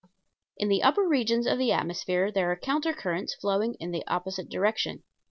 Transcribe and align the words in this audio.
In 0.57 0.67
the 0.67 0.81
upper 0.81 1.07
regions 1.07 1.45
of 1.45 1.59
the 1.59 1.71
atmosphere 1.71 2.31
there 2.31 2.49
are 2.51 2.55
counter 2.55 2.91
currents 2.91 3.35
flowing 3.35 3.75
in 3.75 3.91
the 3.91 4.03
opposite 4.07 4.49
direction. 4.49 5.03